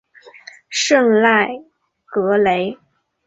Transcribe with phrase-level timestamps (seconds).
[0.67, 1.51] 圣赖
[2.07, 2.79] 格勒。